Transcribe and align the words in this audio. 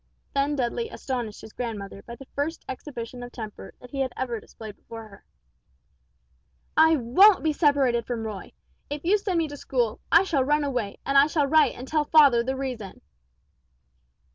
Then 0.33 0.55
Dudley 0.55 0.89
astonished 0.89 1.41
his 1.41 1.53
grandmother 1.53 2.01
by 2.01 2.15
the 2.15 2.25
first 2.33 2.65
exhibition 2.67 3.21
of 3.21 3.31
temper 3.31 3.75
that 3.79 3.91
he 3.91 3.99
had 3.99 4.11
ever 4.17 4.39
displayed 4.39 4.75
before 4.75 5.07
her. 5.07 5.23
"I 6.75 6.95
won't 6.95 7.43
be 7.43 7.53
separated 7.53 8.07
from 8.07 8.23
Roy. 8.25 8.51
If 8.89 9.05
you 9.05 9.19
send 9.19 9.37
me 9.37 9.47
to 9.47 9.57
school, 9.57 9.99
I 10.11 10.23
shall 10.23 10.43
run 10.43 10.63
away, 10.63 10.97
and 11.05 11.19
I 11.19 11.27
shall 11.27 11.45
write 11.45 11.75
and 11.75 11.87
tell 11.87 12.05
father 12.05 12.41
the 12.41 12.55
reason!" 12.55 13.01